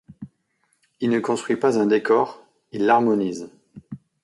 [0.99, 3.51] Il ne construit pas un décor, il l'harmonise.